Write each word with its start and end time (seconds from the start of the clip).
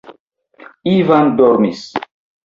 Ivan 0.93 1.29
dormis. 1.41 1.85